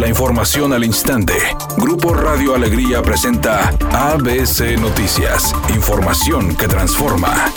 [0.00, 1.34] La información al instante.
[1.76, 5.54] Grupo Radio Alegría presenta ABC Noticias.
[5.74, 7.52] Información que transforma.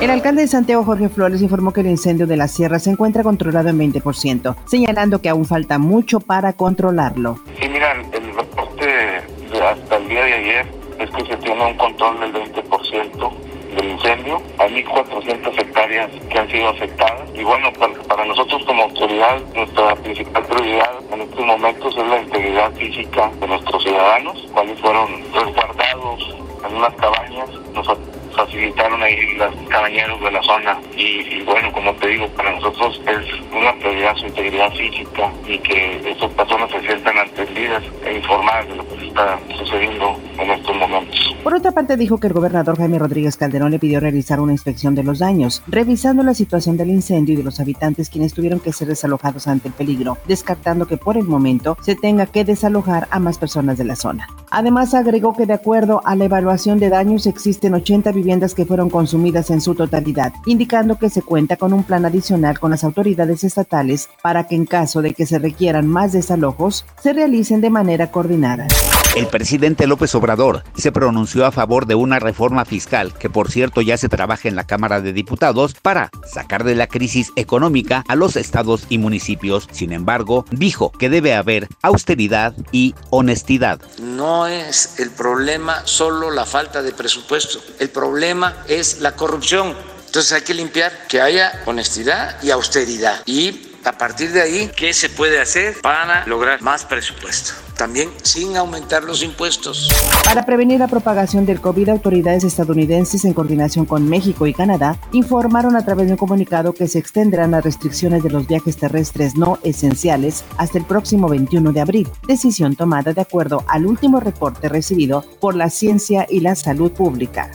[0.00, 3.24] El alcalde de Santiago, Jorge Flores, informó que el incendio de la sierra se encuentra
[3.24, 7.40] controlado en 20%, señalando que aún falta mucho para controlarlo.
[7.60, 9.16] Sí, mira, el reporte
[9.60, 10.66] hasta el día de ayer
[11.00, 14.42] es que se tiene un control del 20% del incendio.
[14.58, 17.28] Hay 1.400 hectáreas que han sido afectadas.
[17.34, 17.72] Y bueno,
[18.08, 23.46] para, nosotros como autoridad, nuestra principal prioridad en estos momentos es la integridad física de
[23.46, 26.36] nuestros ciudadanos, cuales fueron resguardados
[26.68, 27.50] en unas cabañas.
[27.74, 30.78] Nosotros facilitaron ahí los cabañeros de la zona.
[30.96, 36.10] Y, bueno, como te digo, para nosotros es una prioridad su integridad física y que
[36.10, 41.36] esas personas se sientan atendidas e informadas de lo que está sucediendo en estos momentos.
[41.42, 44.94] Por otra parte, dijo que el gobernador Jaime Rodríguez Calderón le pidió realizar una inspección
[44.94, 48.72] de los daños, revisando la situación del incendio y de los habitantes quienes tuvieron que
[48.72, 53.18] ser desalojados ante el peligro, descartando que por el momento se tenga que desalojar a
[53.18, 54.28] más personas de la zona.
[54.50, 58.90] Además, agregó que de acuerdo a la evaluación de daños existen 80 viviendas que fueron
[58.90, 63.42] consumidas en su totalidad, indicando que se cuenta con un plan adicional con las autoridades
[63.42, 68.12] estatales para que en caso de que se requieran más desalojos, se realicen de manera
[68.12, 68.68] coordinada.
[69.16, 73.80] El presidente López Obrador se pronunció a favor de una reforma fiscal que por cierto
[73.80, 78.14] ya se trabaja en la Cámara de Diputados para sacar de la crisis económica a
[78.14, 79.66] los estados y municipios.
[79.72, 83.80] Sin embargo, dijo que debe haber austeridad y honestidad.
[84.00, 88.19] No es el problema solo la falta de presupuesto, el problema
[88.68, 89.74] es la corrupción.
[90.06, 93.22] Entonces hay que limpiar que haya honestidad y austeridad.
[93.26, 97.54] Y a partir de ahí, ¿qué se puede hacer para lograr más presupuesto?
[97.80, 99.88] también sin aumentar los impuestos.
[100.22, 105.74] Para prevenir la propagación del COVID, autoridades estadounidenses en coordinación con México y Canadá informaron
[105.76, 109.58] a través de un comunicado que se extenderán las restricciones de los viajes terrestres no
[109.62, 115.24] esenciales hasta el próximo 21 de abril, decisión tomada de acuerdo al último reporte recibido
[115.40, 117.50] por la ciencia y la salud pública.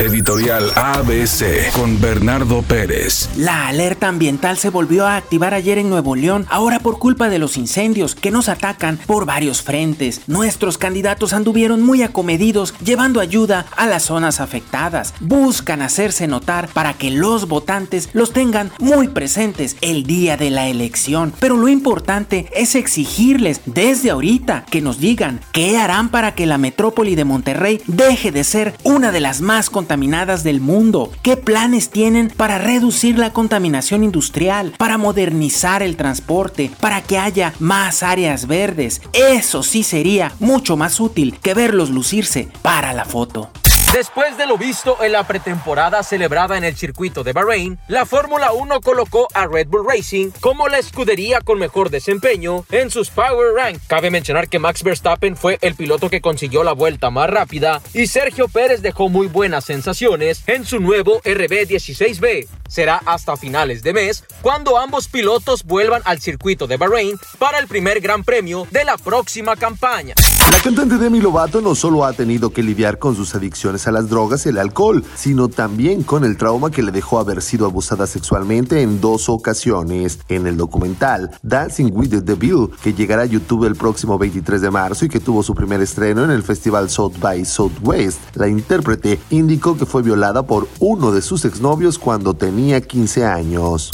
[0.00, 3.28] Editorial ABC con Bernardo Pérez.
[3.36, 7.40] La alerta ambiental se volvió a activar ayer en Nuevo León, ahora por culpa de
[7.40, 10.20] los incendios que nos atacan por varios frentes.
[10.28, 15.14] Nuestros candidatos anduvieron muy acomedidos llevando ayuda a las zonas afectadas.
[15.18, 20.68] Buscan hacerse notar para que los votantes los tengan muy presentes el día de la
[20.68, 21.32] elección.
[21.40, 26.56] Pero lo importante es exigirles desde ahorita que nos digan qué harán para que la
[26.56, 31.10] metrópoli de Monterrey deje de ser una de las más contaminadas contaminadas del mundo?
[31.22, 37.54] ¿Qué planes tienen para reducir la contaminación industrial, para modernizar el transporte, para que haya
[37.58, 39.00] más áreas verdes?
[39.14, 43.50] Eso sí sería mucho más útil que verlos lucirse para la foto.
[43.92, 48.52] Después de lo visto en la pretemporada celebrada en el circuito de Bahrein, la Fórmula
[48.52, 53.54] 1 colocó a Red Bull Racing como la escudería con mejor desempeño en sus Power
[53.56, 53.78] Rank.
[53.86, 58.08] Cabe mencionar que Max Verstappen fue el piloto que consiguió la vuelta más rápida y
[58.08, 62.46] Sergio Pérez dejó muy buenas sensaciones en su nuevo RB16B.
[62.68, 67.66] Será hasta finales de mes cuando ambos pilotos vuelvan al circuito de Bahrein para el
[67.66, 70.14] primer gran premio de la próxima campaña.
[70.50, 74.08] La cantante Demi Lovato no solo ha tenido que lidiar con sus adicciones a las
[74.08, 78.06] drogas y el alcohol, sino también con el trauma que le dejó haber sido abusada
[78.06, 80.18] sexualmente en dos ocasiones.
[80.28, 84.70] En el documental Dancing with the Devil, que llegará a YouTube el próximo 23 de
[84.70, 89.20] marzo y que tuvo su primer estreno en el festival South by Southwest, la intérprete
[89.30, 93.92] indicó que fue violada por uno de sus exnovios cuando tenía 15 años.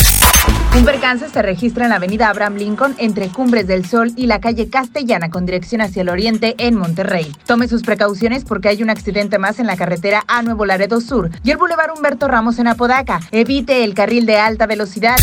[0.76, 4.40] Un percance se registra en la avenida Abraham Lincoln entre Cumbres del Sol y la
[4.40, 7.32] calle Castellana con dirección hacia el oriente en Monterrey.
[7.46, 11.30] Tome sus precauciones porque hay un accidente más en la carretera a Nuevo Laredo Sur
[11.44, 13.20] y el Boulevard Humberto Ramos en Apodaca.
[13.30, 15.16] Evite el carril de alta velocidad.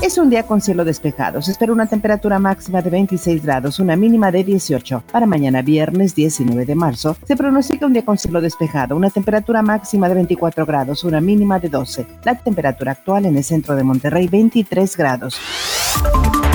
[0.00, 1.40] Es un día con cielo despejado.
[1.42, 5.04] Se espera una temperatura máxima de 26 grados, una mínima de 18.
[5.12, 9.62] Para mañana viernes 19 de marzo se pronostica un día con cielo despejado, una temperatura
[9.62, 12.06] máxima de 24 grados, una mínima de 12.
[12.24, 15.40] La temperatura actual en el centro de Monterrey 23 grados.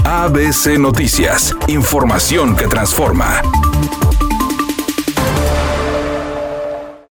[0.05, 3.41] ABC Noticias, información que transforma.